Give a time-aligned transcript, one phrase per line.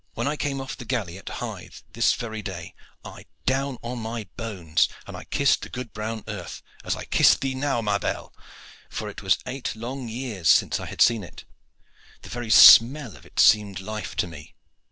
[0.15, 2.73] When I came off the galley at Hythe, this very day,
[3.05, 7.35] I down on my bones, and I kissed the good brown earth, as I kiss
[7.35, 8.33] thee now, ma belle,
[8.89, 11.45] for it was eight long years since I had seen it.
[12.23, 14.55] The very smell of it seemed life to me.